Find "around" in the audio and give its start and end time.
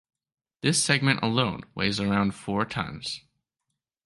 1.99-2.33